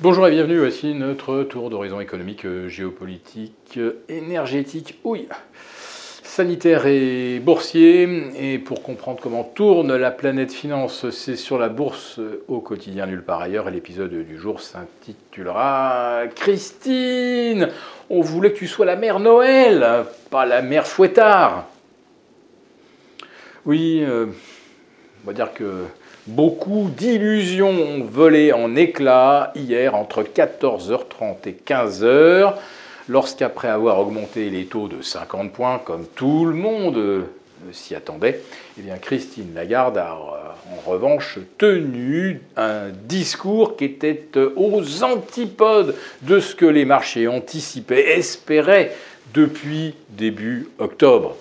Bonjour 0.00 0.26
et 0.26 0.30
bienvenue, 0.32 0.58
voici 0.58 0.94
notre 0.94 1.44
tour 1.44 1.70
d'horizon 1.70 2.00
économique, 2.00 2.46
géopolitique, 2.66 3.78
énergétique, 4.08 4.98
oui, 5.04 5.28
sanitaire 6.24 6.86
et 6.86 7.38
boursier. 7.38 8.08
Et 8.40 8.58
pour 8.58 8.82
comprendre 8.82 9.20
comment 9.22 9.44
tourne 9.44 9.94
la 9.94 10.10
planète 10.10 10.50
finance, 10.52 11.08
c'est 11.10 11.36
sur 11.36 11.56
la 11.58 11.68
bourse 11.68 12.18
au 12.48 12.60
quotidien 12.60 13.06
nulle 13.06 13.22
part 13.22 13.42
ailleurs. 13.42 13.68
Et 13.68 13.70
l'épisode 13.70 14.12
du 14.12 14.38
jour 14.38 14.60
s'intitulera 14.60 16.22
Christine, 16.34 17.68
on 18.10 18.22
voulait 18.22 18.52
que 18.52 18.58
tu 18.58 18.66
sois 18.66 18.86
la 18.86 18.96
mère 18.96 19.20
Noël, 19.20 20.04
pas 20.30 20.46
la 20.46 20.62
mère 20.62 20.86
Fouettard. 20.86 21.66
Oui, 23.66 24.02
euh, 24.02 24.26
on 25.22 25.26
va 25.28 25.32
dire 25.32 25.52
que 25.52 25.84
Beaucoup 26.28 26.88
d'illusions 26.96 27.70
ont 27.70 28.04
volé 28.04 28.52
en 28.52 28.76
éclats 28.76 29.50
hier 29.56 29.96
entre 29.96 30.22
14h30 30.22 31.48
et 31.48 31.56
15h, 31.66 32.54
lorsqu'après 33.08 33.66
avoir 33.66 33.98
augmenté 33.98 34.48
les 34.48 34.66
taux 34.66 34.86
de 34.86 35.02
50 35.02 35.52
points, 35.52 35.80
comme 35.84 36.06
tout 36.14 36.44
le 36.44 36.54
monde 36.54 37.24
s'y 37.72 37.96
attendait, 37.96 38.40
eh 38.78 38.82
bien 38.82 38.98
Christine 38.98 39.52
Lagarde 39.52 39.98
a 39.98 40.12
euh, 40.12 40.76
en 40.76 40.90
revanche 40.90 41.40
tenu 41.58 42.40
un 42.56 42.90
discours 42.90 43.76
qui 43.76 43.86
était 43.86 44.28
euh, 44.36 44.52
aux 44.54 45.02
antipodes 45.02 45.96
de 46.22 46.38
ce 46.38 46.54
que 46.54 46.66
les 46.66 46.84
marchés 46.84 47.26
anticipaient, 47.26 48.16
espéraient 48.16 48.92
depuis 49.34 49.94
début 50.10 50.68
octobre. 50.78 51.36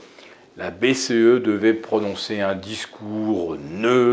La 0.57 0.69
BCE 0.69 1.41
devait 1.41 1.73
prononcer 1.73 2.41
un 2.41 2.55
discours 2.55 3.57
neutre 3.71 4.10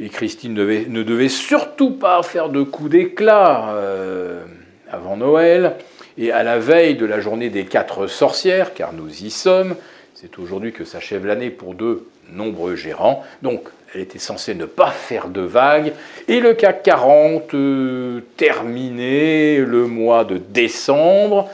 et 0.00 0.08
Christine 0.08 0.54
ne 0.54 1.02
devait 1.02 1.28
surtout 1.28 1.90
pas 1.90 2.22
faire 2.22 2.48
de 2.48 2.62
coups 2.62 2.90
d'éclat 2.90 3.74
euh, 3.74 4.42
avant 4.90 5.16
Noël. 5.16 5.76
Et 6.16 6.32
à 6.32 6.42
la 6.42 6.58
veille 6.58 6.96
de 6.96 7.06
la 7.06 7.20
journée 7.20 7.50
des 7.50 7.64
quatre 7.64 8.06
sorcières, 8.06 8.74
car 8.74 8.92
nous 8.92 9.24
y 9.24 9.30
sommes, 9.30 9.76
c'est 10.14 10.38
aujourd'hui 10.38 10.72
que 10.72 10.84
s'achève 10.84 11.26
l'année 11.26 11.50
pour 11.50 11.74
de 11.74 12.04
nombreux 12.32 12.76
gérants, 12.76 13.24
donc 13.42 13.62
elle 13.94 14.00
était 14.00 14.18
censée 14.18 14.54
ne 14.54 14.66
pas 14.66 14.90
faire 14.90 15.28
de 15.28 15.40
vagues, 15.40 15.92
et 16.28 16.40
le 16.40 16.54
CAC 16.54 16.82
40 16.82 17.54
euh, 17.54 18.20
terminait 18.36 19.58
le 19.58 19.86
mois 19.86 20.24
de 20.24 20.38
décembre, 20.38 21.48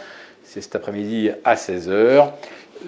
c'est 0.44 0.60
cet 0.60 0.76
après-midi 0.76 1.30
à 1.44 1.54
16h, 1.54 2.30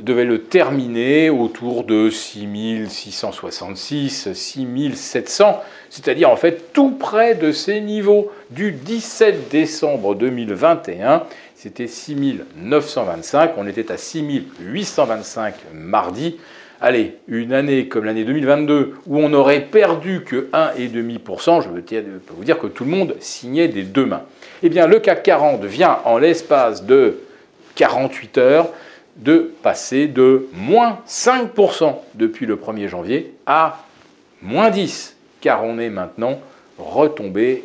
devait 0.01 0.25
le 0.25 0.43
terminer 0.43 1.31
autour 1.31 1.85
de 1.85 2.11
6666, 2.11 4.33
6700, 4.33 5.63
c'est-à-dire 5.91 6.31
en 6.31 6.37
fait 6.37 6.73
tout 6.73 6.91
près 6.91 7.35
de 7.35 7.53
ces 7.53 7.81
niveaux 7.81 8.31
du 8.51 8.73
17 8.73 9.49
décembre 9.51 10.15
2021. 10.15 11.25
C'était 11.55 11.89
6925, 11.89 13.53
on 13.57 13.67
était 13.67 13.91
à 13.91 13.97
6825 13.97 15.55
mardi. 15.75 16.37
Allez, 16.81 17.17
une 17.27 17.53
année 17.53 17.89
comme 17.89 18.05
l'année 18.05 18.25
2022 18.25 18.95
où 19.07 19.19
on 19.19 19.29
n'aurait 19.29 19.63
perdu 19.63 20.23
que 20.23 20.49
1,5%, 20.53 21.63
je 21.63 21.69
peux 21.69 22.35
vous 22.37 22.45
dire 22.45 22.61
que 22.61 22.69
tout 22.69 22.85
le 22.85 22.91
monde 22.91 23.17
signait 23.19 23.67
des 23.67 23.83
deux 23.83 24.07
mains. 24.07 24.23
Eh 24.63 24.69
bien, 24.69 24.87
le 24.87 25.01
CAC 25.01 25.25
40 25.25 25.65
vient 25.65 25.99
en 26.05 26.19
l'espace 26.19 26.85
de 26.85 27.19
48 27.75 28.39
heures 28.39 28.69
de 29.19 29.53
passer 29.63 30.07
de 30.07 30.49
moins 30.53 31.01
5% 31.07 31.97
depuis 32.15 32.47
le 32.47 32.57
1er 32.57 32.89
janvier 32.89 33.35
à 33.47 33.85
moins 34.43 34.71
10, 34.71 35.17
car 35.41 35.65
on 35.65 35.79
est 35.79 35.91
maintenant 35.91 36.41
retombé 36.79 37.65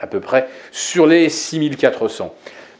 à 0.00 0.06
peu 0.06 0.20
près 0.20 0.48
sur 0.70 1.06
les 1.06 1.28
6400. 1.28 2.34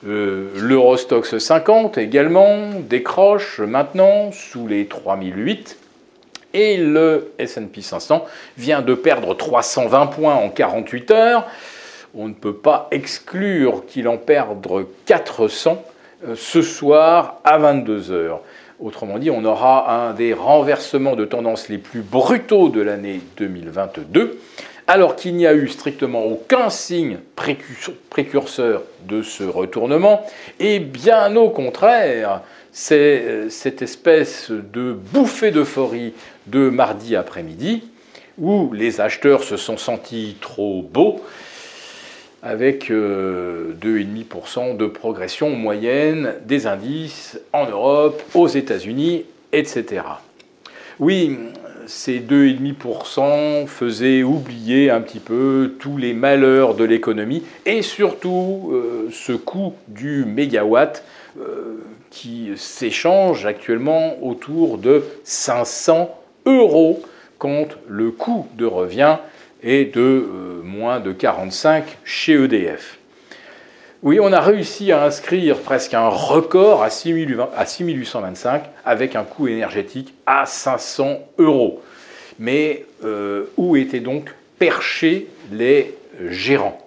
Euh, 0.06 0.50
L'Eurostox 0.54 1.38
50 1.38 1.98
également 1.98 2.70
décroche 2.88 3.58
maintenant 3.60 4.30
sous 4.30 4.68
les 4.68 4.86
3008 4.86 5.76
et 6.54 6.76
le 6.76 7.32
SP 7.40 7.80
500 7.80 8.24
vient 8.56 8.82
de 8.82 8.94
perdre 8.94 9.34
320 9.34 10.06
points 10.06 10.34
en 10.34 10.50
48 10.50 11.10
heures. 11.10 11.46
On 12.14 12.28
ne 12.28 12.34
peut 12.34 12.54
pas 12.54 12.88
exclure 12.90 13.84
qu'il 13.86 14.06
en 14.08 14.18
perde 14.18 14.64
400 15.06 15.72
euh, 15.72 15.97
ce 16.34 16.62
soir 16.62 17.40
à 17.44 17.58
22h. 17.58 18.38
Autrement 18.80 19.18
dit, 19.18 19.30
on 19.30 19.44
aura 19.44 20.08
un 20.08 20.14
des 20.14 20.34
renversements 20.34 21.16
de 21.16 21.24
tendance 21.24 21.68
les 21.68 21.78
plus 21.78 22.00
brutaux 22.00 22.68
de 22.68 22.80
l'année 22.80 23.20
2022, 23.36 24.38
alors 24.86 25.16
qu'il 25.16 25.34
n'y 25.34 25.46
a 25.46 25.54
eu 25.54 25.68
strictement 25.68 26.24
aucun 26.24 26.70
signe 26.70 27.18
précurseur 28.08 28.82
de 29.08 29.22
ce 29.22 29.42
retournement, 29.42 30.24
et 30.60 30.78
bien 30.78 31.34
au 31.34 31.50
contraire, 31.50 32.42
c'est 32.70 33.22
euh, 33.24 33.50
cette 33.50 33.82
espèce 33.82 34.50
de 34.50 34.92
bouffée 34.92 35.50
d'euphorie 35.50 36.14
de 36.46 36.70
mardi 36.70 37.16
après-midi, 37.16 37.82
où 38.38 38.72
les 38.72 39.00
acheteurs 39.00 39.42
se 39.42 39.56
sont 39.56 39.76
sentis 39.76 40.36
trop 40.40 40.82
beaux, 40.82 41.20
avec 42.42 42.90
2,5% 42.90 42.92
euh, 42.92 44.74
de 44.74 44.86
progression 44.86 45.50
moyenne 45.50 46.34
des 46.44 46.66
indices 46.66 47.40
en 47.52 47.68
Europe, 47.68 48.22
aux 48.34 48.46
États-Unis, 48.46 49.24
etc. 49.52 50.02
Oui, 51.00 51.36
ces 51.86 52.20
2,5% 52.20 53.66
faisaient 53.66 54.22
oublier 54.22 54.90
un 54.90 55.00
petit 55.00 55.20
peu 55.20 55.74
tous 55.78 55.96
les 55.96 56.12
malheurs 56.12 56.74
de 56.74 56.84
l'économie 56.84 57.42
et 57.66 57.82
surtout 57.82 58.70
euh, 58.72 59.08
ce 59.10 59.32
coût 59.32 59.74
du 59.88 60.24
mégawatt 60.24 61.02
euh, 61.40 61.82
qui 62.10 62.50
s'échange 62.56 63.46
actuellement 63.46 64.22
autour 64.22 64.78
de 64.78 65.02
500 65.24 66.14
euros 66.46 67.02
contre 67.38 67.78
le 67.88 68.10
coût 68.10 68.46
de 68.56 68.66
revient 68.66 69.16
est 69.62 69.94
de 69.94 70.57
moins 70.68 71.00
de 71.00 71.12
45 71.12 71.98
chez 72.04 72.34
EDF. 72.34 72.98
Oui, 74.04 74.20
on 74.20 74.32
a 74.32 74.40
réussi 74.40 74.92
à 74.92 75.02
inscrire 75.02 75.58
presque 75.58 75.94
un 75.94 76.06
record 76.06 76.84
à 76.84 76.90
6825 76.90 78.62
avec 78.84 79.16
un 79.16 79.24
coût 79.24 79.48
énergétique 79.48 80.14
à 80.24 80.46
500 80.46 81.18
euros. 81.38 81.82
Mais 82.38 82.84
euh, 83.04 83.46
où 83.56 83.74
étaient 83.74 83.98
donc 83.98 84.32
perchés 84.60 85.26
les 85.50 85.96
gérants? 86.28 86.78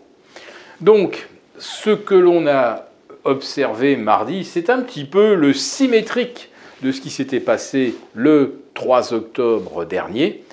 Donc, 0.79 1.27
ce 1.57 1.89
que 1.89 2.15
l'on 2.15 2.47
a 2.47 2.85
observé 3.25 3.97
mardi, 3.97 4.45
c'est 4.45 4.69
un 4.69 4.81
petit 4.81 5.03
peu 5.03 5.35
le 5.35 5.53
symétrique 5.53 6.49
de 6.81 6.93
ce 6.93 7.01
qui 7.01 7.09
s'était 7.09 7.41
passé 7.41 7.95
le 8.13 8.61
3 8.73 9.13
octobre 9.13 9.85
dernier. 9.85 10.43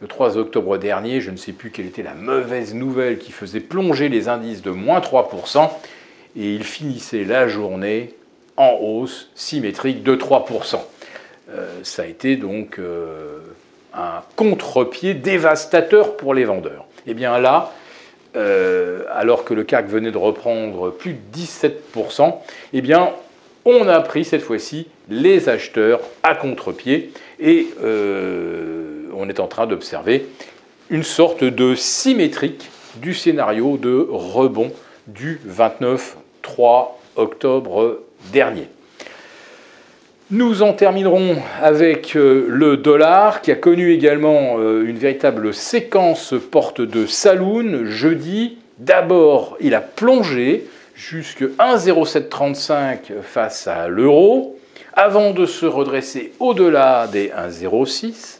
Le 0.00 0.08
3 0.08 0.36
octobre 0.36 0.76
dernier, 0.76 1.20
je 1.20 1.30
ne 1.30 1.36
sais 1.36 1.52
plus 1.52 1.70
quelle 1.70 1.86
était 1.86 2.02
la 2.02 2.14
mauvaise 2.14 2.74
nouvelle 2.74 3.18
qui 3.18 3.32
faisait 3.32 3.60
plonger 3.60 4.08
les 4.08 4.28
indices 4.28 4.62
de 4.62 4.70
moins 4.70 5.00
3%, 5.00 5.70
et 6.36 6.54
il 6.54 6.64
finissait 6.64 7.24
la 7.24 7.48
journée 7.48 8.14
en 8.56 8.78
hausse 8.80 9.30
symétrique 9.34 10.02
de 10.02 10.16
3%. 10.16 10.78
Euh, 11.50 11.68
ça 11.82 12.02
a 12.02 12.06
été 12.06 12.36
donc 12.36 12.78
euh, 12.78 13.38
un 13.92 14.22
contre-pied 14.36 15.14
dévastateur 15.14 16.16
pour 16.16 16.34
les 16.34 16.44
vendeurs. 16.44 16.86
Et 17.06 17.10
eh 17.10 17.14
bien 17.14 17.38
là, 17.38 17.72
euh, 18.34 19.02
alors 19.12 19.44
que 19.44 19.54
le 19.54 19.62
CAC 19.62 19.88
venait 19.88 20.10
de 20.10 20.18
reprendre 20.18 20.90
plus 20.90 21.12
de 21.12 21.38
17%, 21.38 22.34
eh 22.72 22.80
bien 22.80 23.10
on 23.64 23.88
a 23.88 24.00
pris 24.00 24.24
cette 24.24 24.42
fois-ci 24.42 24.88
les 25.08 25.48
acheteurs 25.48 26.00
à 26.22 26.34
contre-pied 26.34 27.12
et 27.40 27.68
on 29.16 29.28
est 29.28 29.40
en 29.40 29.46
train 29.46 29.66
d'observer 29.66 30.26
une 30.90 31.02
sorte 31.02 31.44
de 31.44 31.74
symétrique 31.74 32.70
du 32.96 33.14
scénario 33.14 33.76
de 33.76 34.06
rebond 34.10 34.70
du 35.06 35.40
29-3 35.48 36.88
octobre 37.16 38.00
dernier. 38.32 38.68
Nous 40.30 40.62
en 40.62 40.72
terminerons 40.72 41.36
avec 41.60 42.16
euh, 42.16 42.46
le 42.48 42.78
dollar 42.78 43.42
qui 43.42 43.52
a 43.52 43.56
connu 43.56 43.92
également 43.92 44.56
euh, 44.58 44.84
une 44.86 44.96
véritable 44.96 45.52
séquence 45.52 46.34
porte 46.50 46.80
de 46.80 47.06
saloon 47.06 47.84
jeudi. 47.86 48.56
D'abord, 48.78 49.56
il 49.60 49.74
a 49.74 49.80
plongé 49.80 50.66
jusque 50.94 51.42
1,0735 51.42 53.20
face 53.22 53.66
à 53.66 53.88
l'euro 53.88 54.58
avant 54.94 55.32
de 55.32 55.44
se 55.44 55.66
redresser 55.66 56.32
au-delà 56.40 57.06
des 57.06 57.28
1,06. 57.28 58.38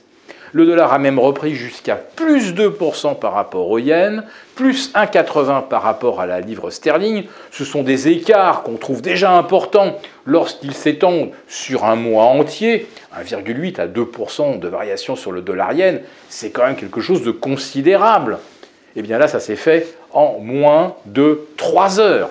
Le 0.55 0.67
dollar 0.67 0.93
a 0.93 1.01
même 1.01 1.19
repris 1.19 1.57
jusqu'à 1.57 1.97
plus 1.97 2.55
2% 2.55 3.19
par 3.19 3.33
rapport 3.33 3.69
au 3.69 3.81
yen, 3.81 4.23
plus 4.55 4.93
1,80 4.95 5.67
par 5.67 5.83
rapport 5.83 6.21
à 6.21 6.27
la 6.27 6.41
livre 6.41 6.71
sterling. 6.71 7.25
Ce 7.51 7.65
sont 7.65 7.83
des 7.83 8.07
écarts 8.07 8.63
qu'on 8.63 8.77
trouve 8.77 9.03
déjà 9.03 9.37
importants 9.37 9.99
lorsqu'ils 10.25 10.75
s'étendent 10.75 11.31
sur 11.49 11.85
un 11.85 11.97
mois 11.97 12.27
entier. 12.27 12.87
1,8 13.21 13.81
à 13.81 13.89
2% 13.89 14.61
de 14.61 14.69
variation 14.69 15.17
sur 15.17 15.33
le 15.33 15.41
dollar 15.41 15.73
yen, 15.73 16.01
c'est 16.29 16.51
quand 16.51 16.65
même 16.65 16.77
quelque 16.77 17.01
chose 17.01 17.25
de 17.25 17.33
considérable. 17.33 18.39
eh 18.95 19.03
bien 19.03 19.19
là, 19.19 19.27
ça 19.27 19.41
s'est 19.41 19.57
fait 19.57 19.97
en 20.13 20.39
moins 20.39 20.95
de 21.07 21.49
3 21.57 21.99
heures. 21.99 22.31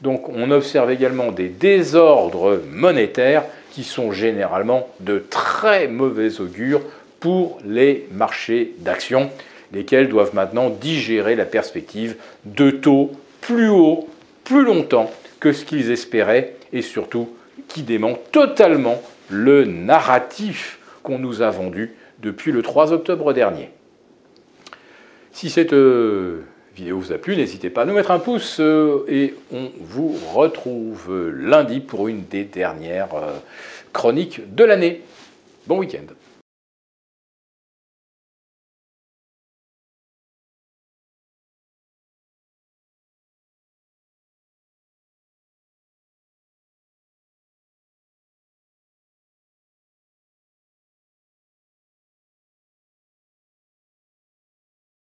Donc 0.00 0.28
on 0.28 0.52
observe 0.52 0.92
également 0.92 1.32
des 1.32 1.48
désordres 1.48 2.60
monétaires 2.70 3.42
qui 3.72 3.82
sont 3.82 4.12
généralement 4.12 4.86
de 5.00 5.18
très 5.28 5.88
mauvais 5.88 6.40
augure 6.40 6.80
pour 7.24 7.58
les 7.64 8.06
marchés 8.12 8.74
d'actions, 8.80 9.30
lesquels 9.72 10.10
doivent 10.10 10.34
maintenant 10.34 10.68
digérer 10.68 11.36
la 11.36 11.46
perspective 11.46 12.16
de 12.44 12.70
taux 12.70 13.12
plus 13.40 13.70
hauts, 13.70 14.10
plus 14.44 14.62
longtemps 14.62 15.10
que 15.40 15.54
ce 15.54 15.64
qu'ils 15.64 15.90
espéraient 15.90 16.56
et 16.74 16.82
surtout 16.82 17.30
qui 17.66 17.82
dément 17.82 18.18
totalement 18.30 19.00
le 19.30 19.64
narratif 19.64 20.78
qu'on 21.02 21.18
nous 21.18 21.40
a 21.40 21.48
vendu 21.48 21.94
depuis 22.18 22.52
le 22.52 22.60
3 22.60 22.92
octobre 22.92 23.32
dernier. 23.32 23.70
Si 25.32 25.48
cette 25.48 25.72
euh, 25.72 26.42
vidéo 26.76 26.98
vous 26.98 27.12
a 27.12 27.16
plu, 27.16 27.36
n'hésitez 27.38 27.70
pas 27.70 27.82
à 27.82 27.84
nous 27.86 27.94
mettre 27.94 28.10
un 28.10 28.18
pouce 28.18 28.58
euh, 28.60 29.06
et 29.08 29.32
on 29.50 29.70
vous 29.80 30.14
retrouve 30.34 31.30
lundi 31.30 31.80
pour 31.80 32.06
une 32.06 32.26
des 32.26 32.44
dernières 32.44 33.14
euh, 33.14 33.32
chroniques 33.94 34.54
de 34.54 34.64
l'année. 34.64 35.00
Bon 35.66 35.78
week-end 35.78 36.12